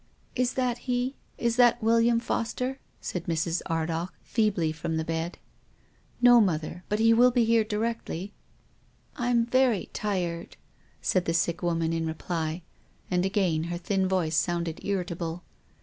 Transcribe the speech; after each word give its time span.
"Is 0.35 0.53
that 0.53 0.79
he— 0.89 1.13
is 1.37 1.57
that 1.57 1.83
William 1.83 2.19
Foster?" 2.19 2.79
said 3.01 3.25
Mrs, 3.25 3.61
y\rdagh 3.69 4.09
feebly 4.23 4.71
from 4.71 4.97
the 4.97 5.03
bed." 5.05 5.37
No, 6.23 6.41
mother. 6.41 6.83
liuL 6.89 6.97
he 6.97 7.13
will 7.13 7.29
be 7.29 7.45
here 7.45 7.63
directly." 7.63 8.33
l66 9.15 9.15
TONGUES 9.15 9.15
OF 9.15 9.15
CONSCIENCE." 9.21 9.27
I'm 9.29 9.45
very 9.51 9.85
tired," 9.93 10.57
said 11.03 11.25
the 11.25 11.35
sick 11.35 11.61
woman 11.61 11.93
in 11.93 12.07
reply. 12.07 12.63
And 13.11 13.27
again 13.27 13.65
her 13.65 13.77
thin 13.77 14.07
voice 14.07 14.35
sounded 14.35 14.83
irritable. 14.83 15.43